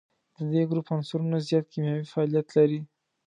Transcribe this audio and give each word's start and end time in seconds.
د 0.37 0.39
دې 0.53 0.61
ګروپ 0.69 0.85
عنصرونه 0.95 1.37
زیات 1.47 1.65
کیمیاوي 1.71 2.05
فعالیت 2.11 2.47
لري. 2.57 2.79